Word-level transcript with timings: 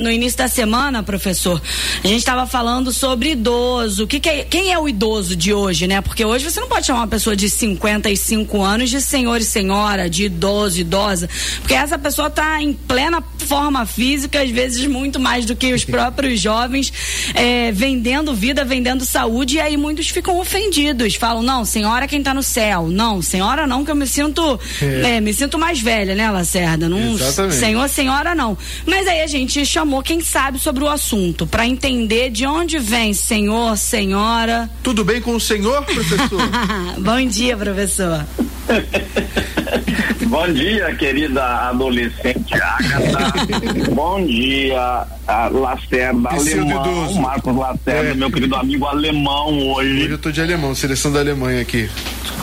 No 0.00 0.12
início 0.12 0.38
da 0.38 0.46
semana, 0.46 1.02
professor, 1.02 1.60
a 2.04 2.06
gente 2.06 2.20
estava 2.20 2.46
falando 2.46 2.92
sobre 2.92 3.32
idoso. 3.32 4.06
Que 4.06 4.20
que 4.20 4.28
é, 4.28 4.44
quem 4.44 4.72
é 4.72 4.78
o 4.78 4.88
idoso 4.88 5.34
de 5.34 5.52
hoje, 5.52 5.88
né? 5.88 6.00
Porque 6.00 6.24
hoje 6.24 6.48
você 6.48 6.60
não 6.60 6.68
pode 6.68 6.86
chamar 6.86 7.00
uma 7.00 7.08
pessoa 7.08 7.34
de 7.34 7.50
55 7.50 8.62
anos 8.62 8.90
de 8.90 9.00
senhor 9.00 9.40
e 9.40 9.44
senhora, 9.44 10.08
de 10.08 10.26
idoso, 10.26 10.78
idosa, 10.78 11.28
porque 11.58 11.74
essa 11.74 11.98
pessoa 11.98 12.28
está 12.28 12.62
em 12.62 12.74
plena 12.74 13.20
forma 13.48 13.86
física, 13.86 14.42
às 14.42 14.50
vezes 14.50 14.86
muito 14.86 15.18
mais 15.18 15.46
do 15.46 15.56
que 15.56 15.72
os 15.72 15.82
próprios 15.82 16.38
jovens, 16.38 16.92
é, 17.34 17.72
vendendo 17.72 18.34
vida, 18.34 18.62
vendendo 18.62 19.06
saúde, 19.06 19.56
e 19.56 19.60
aí 19.60 19.74
muitos 19.74 20.10
ficam 20.10 20.38
ofendidos. 20.38 21.14
Falam, 21.14 21.42
não, 21.42 21.64
senhora 21.64 22.06
quem 22.06 22.18
está 22.18 22.34
no 22.34 22.42
céu. 22.42 22.88
Não, 22.88 23.22
senhora 23.22 23.66
não, 23.66 23.86
que 23.86 23.90
eu 23.90 23.96
me 23.96 24.06
sinto, 24.06 24.60
é. 24.82 25.16
É, 25.16 25.20
me 25.20 25.32
sinto 25.32 25.58
mais 25.58 25.80
velha, 25.80 26.14
né, 26.14 26.30
Lacerda? 26.30 26.90
Não, 26.90 27.14
Exatamente. 27.14 27.56
Senhor, 27.56 27.88
senhora 27.88 28.34
não. 28.34 28.56
Mas 28.84 29.08
aí 29.08 29.22
a 29.22 29.26
gente 29.26 29.64
chamou 29.64 30.02
quem 30.02 30.20
sabe 30.20 30.58
sobre 30.58 30.84
o 30.84 30.88
assunto, 30.88 31.46
para 31.46 31.66
entender 31.66 32.28
de 32.28 32.44
onde 32.44 32.78
vem 32.78 33.14
senhor, 33.14 33.78
senhora. 33.78 34.68
Tudo 34.82 35.02
bem 35.04 35.22
com 35.22 35.34
o 35.34 35.40
senhor, 35.40 35.82
professor? 35.86 36.40
Bom 37.00 37.26
dia, 37.26 37.56
professor. 37.56 38.26
Bom 40.28 40.52
dia, 40.52 40.94
querida 40.96 41.42
adolescente 41.42 42.54
Agatha. 42.54 43.90
Bom 43.92 44.24
dia, 44.26 45.06
Lacerda, 45.50 46.28
alemão. 46.28 47.14
Marcos 47.14 47.56
Lacerda, 47.56 48.10
é. 48.10 48.14
meu 48.14 48.30
querido 48.30 48.54
amigo 48.56 48.86
alemão 48.86 49.72
hoje. 49.72 50.04
Hoje 50.04 50.10
eu 50.10 50.18
tô 50.18 50.30
de 50.30 50.40
alemão, 50.40 50.74
seleção 50.74 51.12
da 51.12 51.20
Alemanha 51.20 51.62
aqui. 51.62 51.88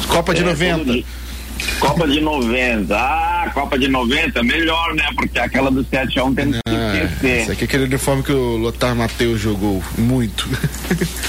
Copa 0.08 0.34
de 0.34 0.42
é, 0.42 0.46
90. 0.46 1.06
Copa 1.80 2.08
de 2.08 2.22
90. 2.22 2.96
Ah, 2.96 3.52
Copa 3.54 3.78
de 3.78 3.88
90, 3.88 4.44
melhor, 4.44 4.94
né? 4.96 5.06
Porque 5.16 5.40
aquela 5.40 5.70
do 5.72 5.84
7x1 5.86 6.36
tem 6.36 6.52
que 6.52 6.60
ah, 7.06 7.14
esquecer. 7.14 7.42
Esse 7.42 7.52
aqui 7.52 7.64
é 7.64 7.66
aquele 7.66 7.84
uniforme 7.86 8.24
que 8.24 8.32
o 8.32 8.58
Lothar 8.58 8.96
Matheus 8.96 9.40
jogou 9.40 9.82
muito. 9.98 10.48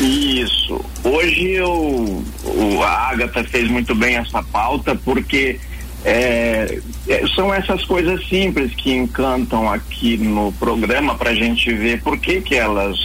Isso. 0.01 0.85
Hoje 1.05 1.53
eu, 1.53 2.25
o, 2.45 2.83
a 2.83 3.11
Agatha 3.11 3.45
fez 3.45 3.69
muito 3.71 3.95
bem 3.95 4.17
essa 4.17 4.43
pauta, 4.43 4.95
porque 4.95 5.59
é, 6.05 6.79
é, 7.09 7.27
são 7.35 7.53
essas 7.53 7.85
coisas 7.85 8.27
simples 8.29 8.75
que 8.75 8.93
encantam 8.93 9.71
aqui 9.71 10.17
no 10.17 10.53
programa 10.53 11.15
para 11.15 11.31
a 11.31 11.35
gente 11.35 11.73
ver 11.73 12.03
por 12.03 12.19
que, 12.19 12.41
que 12.41 12.55
elas 12.55 12.97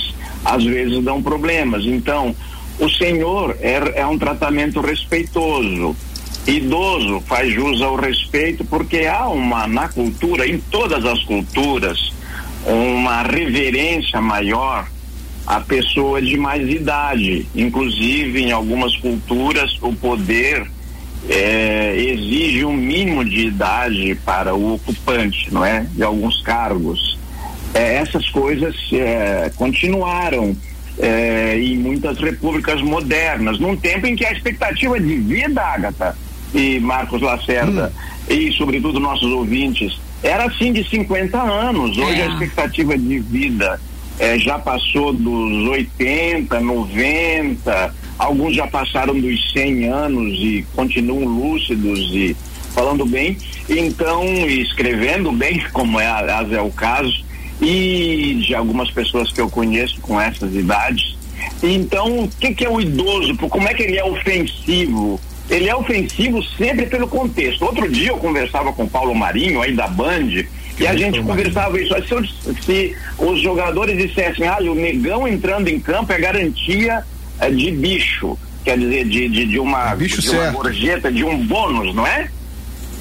às 0.44 0.64
vezes 0.64 1.04
dão 1.04 1.22
problemas. 1.22 1.86
Então, 1.86 2.36
o 2.80 2.90
Senhor 2.90 3.56
é, 3.60 4.02
é 4.02 4.06
um 4.06 4.18
tratamento 4.18 4.82
respeitoso 4.82 5.96
idoso 6.48 7.22
faz 7.22 7.54
jus 7.54 7.82
ao 7.82 7.96
respeito 7.96 8.66
porque 8.66 9.06
há 9.06 9.28
uma 9.28 9.68
na 9.68 9.88
cultura, 9.88 10.48
em 10.48 10.58
todas 10.58 11.06
as 11.06 11.24
culturas, 11.24 12.12
uma 12.66 13.24
reverência 13.24 14.22
maior 14.22 14.88
à 15.46 15.60
pessoa 15.60 16.22
de 16.22 16.38
mais 16.38 16.70
idade. 16.70 17.46
Inclusive, 17.56 18.44
em 18.44 18.52
algumas 18.52 18.96
culturas, 18.98 19.78
o 19.82 19.94
poder 19.94 20.70
é, 21.30 21.96
exige 21.98 22.66
um 22.66 22.74
mínimo 22.74 23.24
de 23.26 23.48
idade 23.48 24.16
para 24.26 24.54
o 24.56 24.76
ocupante, 24.76 25.54
não 25.54 25.66
é? 25.66 25.86
De 25.92 26.04
alguns 26.04 26.42
cargos. 26.42 27.20
É, 27.74 27.96
essas 27.96 28.30
coisas 28.30 28.76
é, 28.94 29.52
continuaram 29.56 30.56
em 31.58 31.78
muitas 31.78 32.20
repúblicas 32.20 32.80
modernas, 32.82 33.58
num 33.58 33.76
tempo 33.76 34.06
em 34.06 34.16
que 34.16 34.24
a 34.24 34.32
expectativa 34.32 35.00
de 35.00 35.16
vida, 35.16 35.60
Agatha, 35.60 36.16
e 36.54 36.80
Marcos 36.80 37.22
Lacerda 37.22 37.92
hum. 37.96 38.34
e, 38.34 38.52
sobretudo, 38.54 39.00
nossos 39.00 39.32
ouvintes, 39.32 40.00
era 40.24 40.46
assim 40.46 40.72
de 40.72 40.88
50 40.88 41.42
anos. 41.42 41.98
Hoje 41.98 42.22
é. 42.22 42.26
a 42.26 42.28
expectativa 42.28 42.98
de 42.98 43.20
vida 43.20 43.80
é, 44.20 44.38
já 44.38 44.60
passou 44.60 45.14
dos 45.14 45.68
80, 45.70 46.60
90, 46.60 47.96
alguns 48.20 48.56
já 48.56 48.68
passaram 48.68 49.20
dos 49.20 49.52
100 49.52 49.86
anos 49.88 50.34
e 50.40 50.66
continuam 50.76 51.26
lúcidos 51.26 52.00
e 52.14 52.36
falando 52.74 53.06
bem, 53.06 53.38
então, 53.68 54.24
escrevendo 54.48 55.32
bem, 55.32 55.60
como 55.74 56.00
é, 56.00 56.06
é 56.52 56.62
o 56.62 56.72
caso, 56.72 57.24
e 57.62 58.42
de 58.46 58.56
algumas 58.56 58.90
pessoas 58.92 59.32
que 59.32 59.42
eu 59.42 59.50
conheço 59.50 60.00
com 60.02 60.20
essas 60.20 60.54
idades. 60.54 61.16
Então, 61.62 62.24
o 62.24 62.28
que, 62.28 62.54
que 62.54 62.66
é 62.66 62.70
o 62.70 62.80
idoso? 62.80 63.36
Como 63.38 63.68
é 63.68 63.74
que 63.74 63.84
ele 63.84 63.98
é 63.98 64.04
ofensivo? 64.04 65.20
Ele 65.52 65.68
é 65.68 65.76
ofensivo 65.76 66.42
sempre 66.58 66.86
pelo 66.86 67.08
contexto. 67.10 67.66
Outro 67.66 67.88
dia 67.92 68.10
eu 68.10 68.18
conversava 68.18 68.72
com 68.72 68.86
o 68.86 68.90
Paulo 68.90 69.14
Marinho, 69.14 69.62
aí 69.62 69.76
da 69.76 69.86
Band, 69.86 70.46
e 70.80 70.88
a 70.88 70.96
gente 70.96 71.22
conversava 71.22 71.80
isso. 71.80 71.94
Se, 72.08 72.64
se, 72.64 72.98
os 73.18 73.42
jogadores 73.42 73.98
dissessem, 73.98 74.48
ah, 74.48 74.58
o 74.62 74.74
negão 74.74 75.28
entrando 75.28 75.68
em 75.68 75.78
campo 75.78 76.14
é 76.14 76.18
garantia 76.18 77.04
é, 77.38 77.50
de 77.52 77.70
bicho, 77.70 78.40
quer 78.64 78.80
dizer, 78.80 79.06
de, 79.06 79.28
de, 79.28 79.46
de 79.46 79.60
uma, 79.60 79.94
bicho 79.94 80.22
de 80.22 80.30
uma 80.30 80.52
gorjeta, 80.52 81.12
de 81.12 81.26
um 81.26 81.46
bônus, 81.46 81.94
não 81.94 82.08
é? 82.08 82.30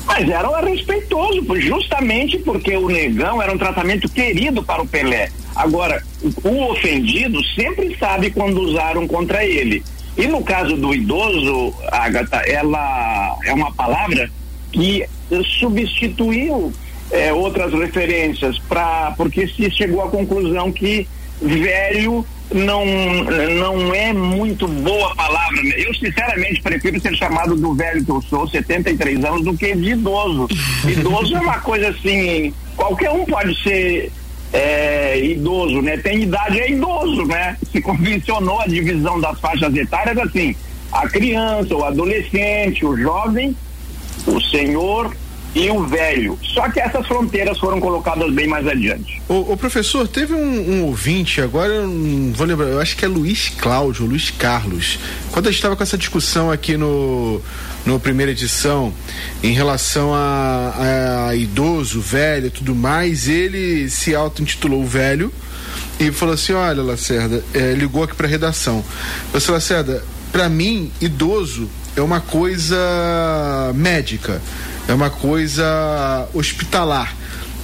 Mas 0.04 0.28
era 0.28 0.60
respeitoso, 0.60 1.46
justamente 1.60 2.36
porque 2.38 2.76
o 2.76 2.88
negão 2.88 3.40
era 3.40 3.52
um 3.52 3.58
tratamento 3.58 4.08
querido 4.08 4.60
para 4.60 4.82
o 4.82 4.88
Pelé. 4.88 5.30
Agora, 5.54 6.02
o 6.42 6.72
ofendido 6.72 7.40
sempre 7.54 7.96
sabe 7.96 8.30
quando 8.30 8.60
usaram 8.60 9.06
contra 9.06 9.44
ele. 9.44 9.84
E 10.20 10.26
no 10.26 10.44
caso 10.44 10.76
do 10.76 10.94
idoso, 10.94 11.74
Agatha, 11.90 12.42
ela 12.46 13.38
é 13.46 13.54
uma 13.54 13.72
palavra 13.72 14.30
que 14.70 15.06
substituiu 15.58 16.70
é, 17.10 17.32
outras 17.32 17.72
referências 17.72 18.58
para 18.58 19.12
porque 19.16 19.48
se 19.48 19.70
chegou 19.70 20.02
à 20.02 20.10
conclusão 20.10 20.70
que 20.70 21.08
velho 21.40 22.24
não 22.52 22.84
não 22.84 23.94
é 23.94 24.12
muito 24.12 24.68
boa 24.68 25.14
palavra. 25.14 25.62
Eu 25.78 25.94
sinceramente 25.94 26.60
prefiro 26.60 27.00
ser 27.00 27.16
chamado 27.16 27.56
do 27.56 27.74
velho 27.74 28.04
que 28.04 28.10
eu 28.10 28.20
sou, 28.20 28.46
73 28.46 29.24
anos, 29.24 29.42
do 29.42 29.56
que 29.56 29.74
de 29.74 29.92
idoso. 29.92 30.48
idoso 30.86 31.34
é 31.34 31.40
uma 31.40 31.60
coisa 31.60 31.88
assim, 31.88 32.52
qualquer 32.76 33.10
um 33.10 33.24
pode 33.24 33.58
ser 33.62 34.12
é, 34.52 35.18
idoso, 35.18 35.80
né? 35.80 35.96
Tem 35.96 36.22
idade 36.22 36.60
é 36.60 36.70
idoso, 36.70 37.24
né? 37.24 37.56
Se 37.70 37.80
convencionou 37.80 38.60
a 38.60 38.66
divisão 38.66 39.20
das 39.20 39.38
faixas 39.40 39.74
etárias 39.74 40.18
assim: 40.18 40.54
a 40.92 41.08
criança, 41.08 41.74
o 41.74 41.84
adolescente, 41.84 42.84
o 42.84 42.96
jovem, 42.96 43.54
o 44.26 44.40
senhor 44.40 45.14
e 45.54 45.70
o 45.70 45.84
velho. 45.86 46.38
Só 46.42 46.68
que 46.68 46.80
essas 46.80 47.06
fronteiras 47.06 47.58
foram 47.58 47.80
colocadas 47.80 48.32
bem 48.32 48.46
mais 48.46 48.66
adiante. 48.66 49.20
O, 49.28 49.52
o 49.52 49.56
professor, 49.56 50.06
teve 50.06 50.34
um, 50.34 50.70
um, 50.70 50.84
ouvinte, 50.84 51.40
agora 51.40 51.72
eu 51.72 51.86
não 51.86 52.32
vou 52.32 52.46
lembrar, 52.46 52.66
eu 52.66 52.80
acho 52.80 52.96
que 52.96 53.04
é 53.04 53.08
Luiz 53.08 53.48
Cláudio, 53.48 54.06
Luiz 54.06 54.30
Carlos. 54.30 54.98
Quando 55.32 55.46
a 55.46 55.50
gente 55.50 55.58
estava 55.58 55.76
com 55.76 55.82
essa 55.82 55.98
discussão 55.98 56.50
aqui 56.50 56.76
no, 56.76 57.40
no 57.84 57.98
primeira 57.98 58.32
edição 58.32 58.92
em 59.42 59.52
relação 59.52 60.14
a, 60.14 61.28
a 61.28 61.36
idoso, 61.36 62.00
velho 62.00 62.46
e 62.46 62.50
tudo 62.50 62.74
mais, 62.74 63.28
ele 63.28 63.88
se 63.88 64.14
auto-intitulou 64.14 64.84
velho 64.84 65.32
e 65.98 66.12
falou 66.12 66.34
assim: 66.34 66.52
olha, 66.52 66.82
Lacerda, 66.82 67.44
é, 67.52 67.72
ligou 67.72 68.04
aqui 68.04 68.14
para 68.14 68.28
redação. 68.28 68.84
Você, 69.32 69.50
Lacerda, 69.50 70.04
para 70.30 70.48
mim, 70.48 70.92
idoso 71.00 71.68
é 71.96 72.00
uma 72.00 72.20
coisa 72.20 72.76
médica 73.74 74.40
é 74.90 74.94
uma 74.94 75.10
coisa 75.10 76.28
hospitalar. 76.34 77.14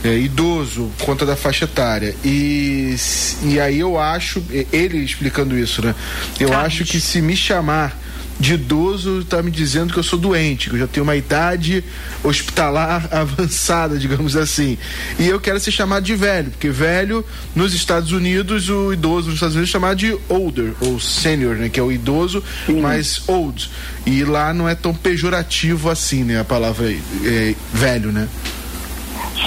É, 0.05 0.17
idoso 0.19 0.93
conta 1.01 1.25
da 1.25 1.35
faixa 1.35 1.65
etária 1.65 2.15
e, 2.23 2.95
e 3.43 3.59
aí 3.59 3.81
eu 3.81 3.99
acho 3.99 4.45
ele 4.71 4.99
explicando 4.99 5.59
isso 5.59 5.85
né 5.85 5.95
eu 6.39 6.51
Carlos. 6.51 6.67
acho 6.67 6.85
que 6.85 7.01
se 7.01 7.21
me 7.23 7.35
chamar 7.35 7.99
de 8.39 8.55
idoso 8.55 9.21
está 9.21 9.43
me 9.43 9.51
dizendo 9.51 9.93
que 9.93 9.99
eu 9.99 10.03
sou 10.03 10.19
doente, 10.19 10.69
que 10.69 10.77
eu 10.77 10.81
já 10.81 10.87
tenho 10.87 11.05
uma 11.05 11.17
idade 11.17 11.83
hospitalar 12.23 13.09
avançada, 13.13 13.99
digamos 13.99 14.37
assim. 14.37 14.77
E 15.19 15.27
eu 15.27 15.41
quero 15.41 15.59
ser 15.59 15.71
chamado 15.71 16.05
de 16.05 16.15
velho, 16.15 16.51
porque 16.51 16.71
velho 16.71 17.25
nos 17.55 17.75
Estados 17.75 18.13
Unidos, 18.13 18.69
o 18.69 18.93
idoso 18.93 19.27
nos 19.27 19.35
Estados 19.35 19.55
Unidos 19.55 19.71
é 19.71 19.73
chamado 19.73 19.97
de 19.97 20.17
older, 20.29 20.75
ou 20.81 21.01
senior, 21.01 21.57
né? 21.57 21.69
Que 21.69 21.81
é 21.81 21.83
o 21.83 21.91
idoso, 21.91 22.43
Sim. 22.67 22.81
mas 22.81 23.23
old. 23.27 23.71
E 24.05 24.23
lá 24.25 24.53
não 24.53 24.69
é 24.69 24.75
tão 24.75 24.95
pejorativo 24.95 25.91
assim, 25.91 26.25
né? 26.25 26.41
A 26.41 26.45
palavra 26.45 26.93
é, 27.25 27.55
velho, 27.73 28.13
né? 28.13 28.29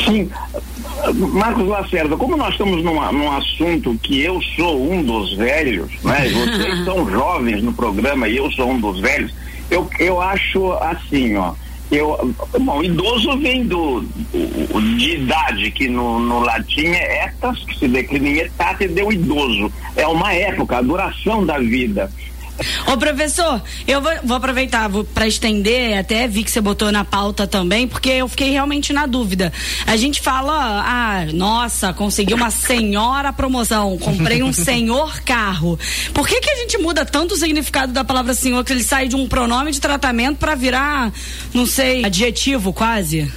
Sim, 0.06 0.30
Marcos 1.34 1.68
Lacerda, 1.68 2.16
como 2.18 2.38
nós 2.38 2.52
estamos 2.52 2.84
numa, 2.84 3.12
num 3.12 3.32
assunto 3.32 3.98
que 4.04 4.22
eu 4.22 4.42
sou 4.56 4.92
um 4.92 5.04
dos 5.04 5.36
velhos, 5.36 5.92
né? 6.04 6.30
Vocês 6.30 6.84
são 6.86 7.10
jovens 7.10 7.64
no 7.64 7.74
programa 7.74 8.28
e 8.28 8.38
eu 8.38 8.52
sou 8.52 8.70
um 8.70 8.80
dos 8.80 9.00
velhos, 9.00 9.34
eu, 9.70 9.90
eu 10.00 10.22
acho 10.22 10.74
assim, 10.74 11.36
ó. 11.36 11.54
Eu, 11.92 12.36
bom, 12.62 12.84
idoso 12.84 13.36
vem 13.40 13.66
do, 13.66 14.02
de 14.98 15.16
idade, 15.16 15.72
que 15.72 15.88
no, 15.88 16.20
no 16.20 16.40
latim 16.42 16.86
é 16.86 17.26
etas, 17.26 17.58
que 17.64 17.80
se 17.80 17.88
declina 17.88 18.28
em 18.28 18.38
etate, 18.38 18.88
deu 18.88 19.12
idoso. 19.12 19.72
É 19.96 20.06
uma 20.06 20.32
época, 20.32 20.78
a 20.78 20.82
duração 20.84 21.44
da 21.44 21.58
vida. 21.58 22.12
Ô, 22.88 22.98
professor, 22.98 23.62
eu 23.88 24.02
vou, 24.02 24.12
vou 24.24 24.38
aproveitar 24.38 24.90
para 25.14 25.28
estender, 25.28 25.98
até 25.98 26.28
vi 26.28 26.44
que 26.44 26.52
você 26.52 26.62
botou 26.62 26.92
na 26.92 27.06
pauta 27.06 27.48
também, 27.48 27.88
porque 27.88 28.10
eu 28.10 28.28
fiquei 28.28 28.52
realmente 28.52 28.92
na 28.94 29.06
dúvida. 29.06 29.52
A 29.86 29.96
gente 29.96 30.22
fala, 30.22 30.84
ah, 30.86 31.26
nossa, 31.34 31.94
consegui 31.94 32.34
uma 32.34 32.52
senhora 32.52 33.32
promoção, 33.32 33.98
comprei 33.98 34.44
um 34.44 34.54
senhor 34.54 35.22
carro. 35.22 35.80
Por 36.14 36.28
que 36.28 36.40
que 36.40 36.50
a 36.50 36.56
gente 36.58 36.78
muda 36.78 37.06
tanto 37.06 37.34
o 37.34 37.38
significado 37.38 37.94
da 37.94 38.04
palavra 38.04 38.34
senhor 38.34 38.64
que 38.64 38.74
ele 38.74 38.84
sai 38.84 39.08
de 39.08 39.16
um 39.16 39.28
pronome 39.28 39.72
de 39.72 39.80
tratamento 39.80 40.38
para 40.38 40.56
virar, 40.56 41.12
não 41.54 41.66
sei, 41.66 42.06
adjetivo 42.06 42.74
quase? 42.74 43.32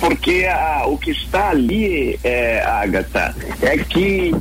Porque 0.00 0.44
o 0.86 0.98
que 0.98 1.10
está 1.12 1.50
ali, 1.50 2.18
é, 2.22 2.62
Agatha, 2.62 3.34
é 3.62 3.78
que 3.78 4.32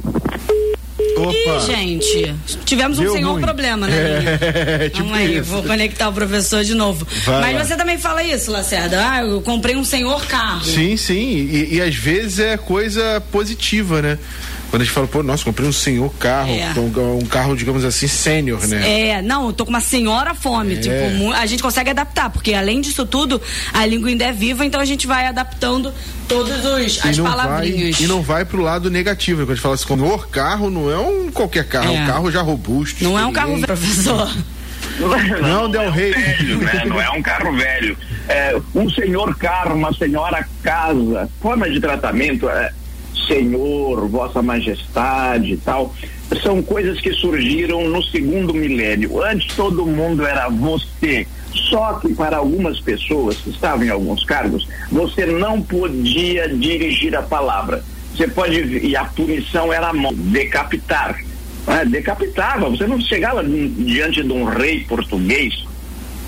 Opa. 1.18 1.32
Ih, 1.34 1.60
gente, 1.66 2.36
tivemos 2.66 2.98
um 3.00 3.12
senhor 3.12 3.32
ruim. 3.34 3.42
problema, 3.42 3.88
né? 3.88 3.94
É, 4.84 4.90
tipo 4.90 5.04
Vamos 5.04 5.18
aí, 5.18 5.38
isso. 5.38 5.50
vou 5.50 5.64
conectar 5.64 6.10
o 6.10 6.14
professor 6.14 6.64
de 6.64 6.74
novo. 6.74 7.06
Vai 7.26 7.42
Mas 7.42 7.56
lá. 7.56 7.66
você 7.66 7.76
também 7.76 7.98
fala 7.98 8.24
isso, 8.24 8.52
Lacerda. 8.52 9.00
Ah, 9.10 9.24
eu 9.24 9.42
comprei 9.42 9.76
um 9.76 9.84
senhor 9.84 10.26
carro. 10.26 10.64
Sim, 10.66 10.98
sim. 10.98 11.14
E, 11.52 11.76
e 11.76 11.82
às 11.82 11.96
vezes 11.96 12.40
é 12.40 12.58
coisa 12.58 13.22
positiva, 13.32 14.02
né? 14.02 14.18
Quando 14.74 14.82
a 14.82 14.86
gente 14.86 14.94
fala, 14.96 15.08
pô, 15.08 15.22
nossa, 15.22 15.44
comprei 15.46 15.70
um 15.70 15.72
senhor 15.72 16.12
carro, 16.16 16.50
é. 16.50 16.74
um, 16.80 17.20
um, 17.20 17.26
carro, 17.28 17.56
digamos 17.56 17.86
assim, 17.86 18.08
sênior, 18.08 18.66
né? 18.66 19.10
É, 19.10 19.22
não, 19.22 19.46
eu 19.46 19.54
tô 19.54 19.66
com 19.66 19.70
uma 19.70 19.80
senhora 19.80 20.34
fome. 20.34 20.74
É. 20.74 20.78
Tipo, 20.78 21.32
a 21.32 21.46
gente 21.46 21.62
consegue 21.62 21.92
adaptar, 21.92 22.32
porque 22.32 22.56
além 22.56 22.82
disso 22.82 23.06
tudo, 23.06 23.40
a 23.72 23.86
língua 23.86 24.10
ainda 24.10 24.26
é 24.26 24.32
viva, 24.32 24.66
então 24.66 24.82
a 24.82 24.86
gente 24.86 25.06
vai 25.06 25.28
adaptando 25.28 25.94
todos 26.28 26.66
os 26.66 27.06
as 27.06 27.20
palavrinhas. 27.20 27.98
Vai, 27.98 28.04
e 28.04 28.08
não 28.08 28.24
vai 28.24 28.46
pro 28.46 28.64
lado 28.64 28.90
negativo. 28.90 29.42
Quando 29.42 29.52
a 29.52 29.54
gente 29.54 29.62
fala 29.62 29.76
assim, 29.76 29.86
senhor 29.86 30.28
carro 30.30 30.72
não 30.72 30.90
é 30.90 30.98
um 30.98 31.30
qualquer 31.30 31.68
carro, 31.68 31.90
é, 31.90 31.92
um 31.92 32.04
é. 32.06 32.08
carro 32.08 32.32
já 32.32 32.42
robusto. 32.42 33.04
Não 33.04 33.20
é 33.20 33.24
um 33.28 33.32
carro, 33.32 33.62
professor. 33.62 34.36
Não, 35.00 35.14
é, 35.16 35.40
não, 35.40 35.70
Del 35.70 35.92
Rey. 35.92 36.14
Velho, 36.14 36.58
né? 36.58 36.84
Não 36.88 37.00
é 37.00 37.12
um 37.12 37.22
carro 37.22 37.56
velho. 37.56 37.96
É 38.28 38.60
um 38.74 38.90
senhor 38.90 39.36
carro, 39.36 39.76
uma 39.76 39.94
senhora 39.94 40.44
casa. 40.64 41.30
Forma 41.40 41.70
de 41.70 41.80
tratamento. 41.80 42.50
É, 42.50 42.74
Senhor, 43.34 44.08
Vossa 44.08 44.44
Majestade 44.44 45.54
e 45.54 45.58
tal, 45.58 45.94
são 46.44 46.62
coisas 46.62 47.02
que 47.02 47.12
surgiram 47.14 47.90
no 47.90 48.04
segundo 48.04 48.54
milênio. 48.54 49.24
Antes 49.24 49.56
todo 49.56 49.86
mundo 49.86 50.26
era 50.26 50.50
você. 50.50 51.26
Só 51.52 51.94
que 51.94 52.14
para 52.14 52.38
algumas 52.38 52.80
pessoas 52.80 53.38
que 53.38 53.50
estavam 53.50 53.86
em 53.86 53.90
alguns 53.90 54.24
cargos, 54.24 54.68
você 54.92 55.26
não 55.26 55.62
podia 55.62 56.48
dirigir 56.48 57.16
a 57.16 57.24
palavra. 57.24 57.84
Você 58.16 58.28
pode 58.28 58.56
e 58.78 58.96
a 58.96 59.06
punição 59.06 59.74
era 59.74 59.90
a 59.90 59.94
mão, 59.94 60.14
decapitar. 60.14 61.20
Né? 61.66 61.86
Decapitava. 61.86 62.70
Você 62.70 62.86
não 62.86 63.00
chegava 63.02 63.44
diante 63.44 64.22
de 64.22 64.32
um 64.32 64.44
rei 64.44 64.82
português 64.82 65.66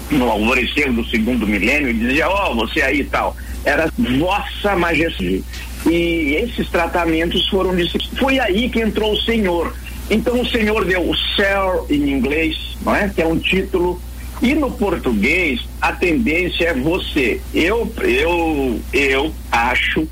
no 0.09 0.29
alvorecer 0.29 0.91
do 0.91 1.05
segundo 1.05 1.45
milênio 1.45 1.89
e 1.89 1.93
dizia, 1.93 2.27
ó, 2.27 2.51
oh, 2.51 2.55
você 2.55 2.81
aí 2.81 3.01
e 3.01 3.05
tal. 3.05 3.35
Era 3.63 3.91
Vossa 4.19 4.75
Majestade. 4.75 5.43
E 5.85 6.35
esses 6.35 6.69
tratamentos 6.69 7.47
foram. 7.47 7.73
Foi 8.17 8.39
aí 8.39 8.69
que 8.69 8.81
entrou 8.81 9.13
o 9.13 9.21
Senhor. 9.21 9.73
Então 10.09 10.39
o 10.39 10.45
Senhor 10.45 10.85
deu 10.85 11.09
o 11.09 11.15
Sir 11.15 11.85
em 11.89 12.11
inglês, 12.11 12.77
não 12.81 12.95
é? 12.95 13.09
Que 13.09 13.21
é 13.21 13.27
um 13.27 13.37
título. 13.37 14.01
E 14.41 14.53
no 14.53 14.71
português 14.71 15.61
a 15.81 15.93
tendência 15.93 16.65
é 16.65 16.73
você. 16.73 17.39
Eu, 17.53 17.91
eu, 18.01 18.79
eu 18.93 19.33
acho, 19.51 20.07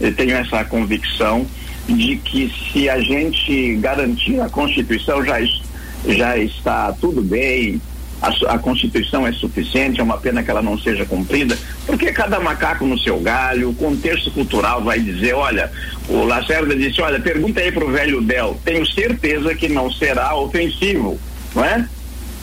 eu 0.00 0.14
tenho 0.14 0.36
essa 0.36 0.64
convicção 0.64 1.46
de 1.88 2.16
que 2.16 2.52
se 2.72 2.88
a 2.88 3.00
gente 3.00 3.76
garantir 3.76 4.40
a 4.40 4.48
Constituição 4.48 5.24
já, 5.24 5.38
já 6.06 6.38
está 6.38 6.92
tudo 6.92 7.22
bem, 7.22 7.80
a, 8.20 8.54
a, 8.54 8.58
Constituição 8.58 9.26
é 9.26 9.32
suficiente, 9.32 10.00
é 10.00 10.02
uma 10.02 10.18
pena 10.18 10.42
que 10.42 10.50
ela 10.50 10.62
não 10.62 10.78
seja 10.78 11.04
cumprida, 11.04 11.56
porque 11.86 12.12
cada 12.12 12.40
macaco 12.40 12.86
no 12.86 12.98
seu 12.98 13.20
galho, 13.20 13.70
o 13.70 13.74
contexto 13.74 14.30
cultural 14.30 14.82
vai 14.82 15.00
dizer, 15.00 15.34
olha, 15.34 15.70
o 16.08 16.24
Lacerda 16.24 16.74
disse, 16.74 17.00
olha, 17.00 17.20
pergunta 17.20 17.60
aí 17.60 17.70
pro 17.70 17.90
velho 17.90 18.20
Del, 18.22 18.58
tenho 18.64 18.86
certeza 18.86 19.54
que 19.54 19.68
não 19.68 19.90
será 19.90 20.34
ofensivo, 20.34 21.18
não 21.54 21.64
é? 21.64 21.88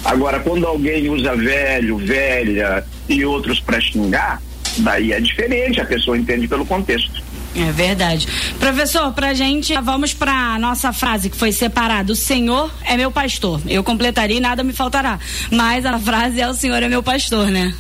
Agora, 0.06 0.40
quando 0.40 0.68
alguém 0.68 1.10
usa 1.10 1.36
velho, 1.36 1.98
velha 1.98 2.84
e 3.08 3.24
outros 3.24 3.60
para 3.62 3.80
xingar, 3.80 4.42
daí 4.80 5.14
é 5.14 5.20
diferente, 5.20 5.80
a 5.80 5.86
pessoa 5.86 6.18
entende 6.18 6.48
pelo 6.48 6.66
contexto. 6.66 7.23
É 7.56 7.72
verdade. 7.72 8.28
Professor, 8.60 9.14
pra 9.14 9.34
gente, 9.34 9.74
vamos 9.82 10.14
pra 10.14 10.58
nossa 10.58 10.92
frase 10.92 11.30
que 11.30 11.38
foi 11.38 11.52
separada. 11.52 12.12
O 12.12 12.16
Senhor 12.16 12.72
é 12.84 12.98
meu 12.98 13.12
pastor. 13.12 13.62
Eu 13.68 13.84
completaria 13.84 14.38
e 14.38 14.40
nada 14.40 14.64
me 14.64 14.74
faltará. 14.74 15.20
Mas 15.52 15.86
a 15.86 16.00
frase 16.00 16.42
é 16.42 16.48
o 16.48 16.54
Senhor 16.54 16.82
é 16.82 16.88
meu 16.88 17.04
pastor, 17.04 17.48
né? 17.48 17.74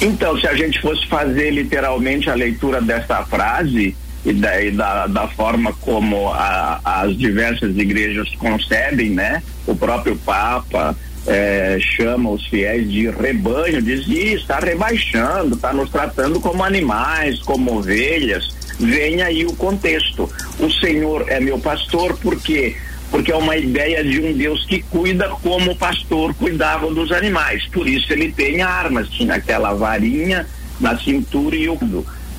Então, 0.00 0.38
se 0.38 0.46
a 0.46 0.54
gente 0.54 0.80
fosse 0.80 1.06
fazer 1.08 1.50
literalmente 1.50 2.30
a 2.30 2.34
leitura 2.34 2.80
dessa 2.80 3.24
frase 3.24 3.96
e 4.24 4.32
da, 4.32 4.62
e 4.62 4.70
da, 4.70 5.08
da 5.08 5.26
forma 5.26 5.72
como 5.80 6.28
a, 6.28 6.80
as 6.84 7.16
diversas 7.16 7.76
igrejas 7.76 8.28
concebem, 8.36 9.10
né? 9.10 9.42
O 9.66 9.74
próprio 9.74 10.16
Papa, 10.16 10.96
é, 11.26 11.78
chama 11.80 12.30
os 12.30 12.46
fiéis 12.46 12.88
de 12.90 13.10
rebanho, 13.10 13.82
diz, 13.82 14.06
está 14.08 14.60
rebaixando, 14.60 15.56
está 15.56 15.72
nos 15.72 15.90
tratando 15.90 16.38
como 16.40 16.62
animais, 16.62 17.40
como 17.40 17.76
ovelhas 17.78 18.56
vem 18.78 19.22
aí 19.22 19.44
o 19.44 19.52
contexto. 19.54 20.30
O 20.58 20.70
Senhor 20.70 21.24
é 21.28 21.40
meu 21.40 21.58
pastor 21.58 22.16
porque 22.18 22.76
porque 23.10 23.32
é 23.32 23.36
uma 23.36 23.56
ideia 23.56 24.04
de 24.04 24.20
um 24.20 24.34
Deus 24.34 24.66
que 24.66 24.82
cuida 24.82 25.30
como 25.42 25.70
o 25.70 25.76
pastor 25.76 26.34
cuidava 26.34 26.92
dos 26.92 27.10
animais. 27.10 27.66
Por 27.68 27.88
isso 27.88 28.12
ele 28.12 28.30
tem 28.30 28.60
armas, 28.60 29.08
tinha 29.08 29.34
aquela 29.34 29.72
varinha 29.72 30.46
na 30.78 30.96
cintura 30.98 31.56
e 31.56 31.68
o 31.70 31.78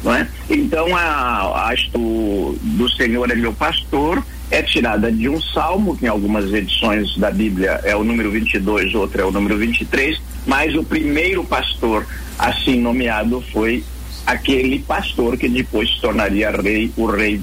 não 0.03 0.15
é? 0.15 0.27
Então 0.50 0.95
a, 0.95 1.69
a 1.71 1.75
do, 1.91 2.56
do 2.62 2.89
Senhor 2.91 3.30
é 3.30 3.36
meu 3.36 3.53
pastor 3.53 4.24
é 4.51 4.62
tirada 4.63 5.12
de 5.12 5.30
um 5.30 5.39
salmo, 5.39 5.95
que 5.95 6.06
em 6.06 6.07
algumas 6.07 6.51
edições 6.51 7.15
da 7.18 7.30
Bíblia 7.30 7.81
é 7.83 7.95
o 7.95 8.03
número 8.03 8.31
22, 8.31 8.95
outra 8.95 9.21
é 9.21 9.25
o 9.25 9.31
número 9.31 9.57
23, 9.57 10.19
mas 10.47 10.74
o 10.75 10.83
primeiro 10.83 11.44
pastor 11.44 12.06
assim 12.38 12.80
nomeado 12.80 13.44
foi 13.51 13.83
aquele 14.29 14.79
pastor 14.79 15.37
que 15.37 15.49
depois 15.49 15.89
se 15.89 15.99
tornaria 15.99 16.51
rei, 16.51 16.91
o 16.95 17.07
rei 17.07 17.41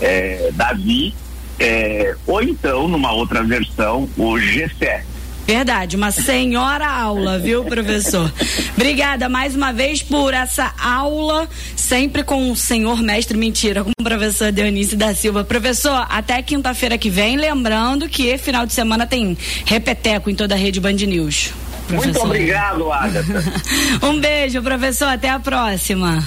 é, 0.00 0.50
Davi, 0.52 1.14
é, 1.58 2.14
ou 2.26 2.42
então, 2.42 2.86
numa 2.86 3.12
outra 3.12 3.42
versão, 3.42 4.08
o 4.18 4.38
Gessé. 4.38 5.02
Verdade, 5.46 5.96
uma 5.96 6.10
senhora 6.10 6.86
aula, 6.86 7.38
viu, 7.38 7.64
professor? 7.64 8.30
Obrigada 8.76 9.28
mais 9.28 9.54
uma 9.54 9.72
vez 9.72 10.02
por 10.02 10.34
essa 10.34 10.74
aula, 10.78 11.48
sempre 11.76 12.24
com 12.24 12.50
o 12.50 12.56
senhor 12.56 13.00
mestre 13.00 13.38
mentira, 13.38 13.84
com 13.84 13.92
o 13.98 14.04
professor 14.04 14.50
Dionísio 14.50 14.98
da 14.98 15.14
Silva. 15.14 15.44
Professor, 15.44 16.04
até 16.10 16.42
quinta-feira 16.42 16.98
que 16.98 17.08
vem, 17.08 17.36
lembrando 17.36 18.08
que 18.08 18.36
final 18.36 18.66
de 18.66 18.72
semana 18.72 19.06
tem 19.06 19.38
repeteco 19.64 20.28
em 20.28 20.34
toda 20.34 20.54
a 20.54 20.58
rede 20.58 20.80
Band 20.80 20.94
News. 20.94 21.52
Professor. 21.86 22.04
Muito 22.06 22.20
obrigado, 22.24 22.92
Agatha. 22.92 23.44
um 24.02 24.20
beijo, 24.20 24.62
professor. 24.62 25.08
Até 25.08 25.30
a 25.30 25.38
próxima. 25.40 26.22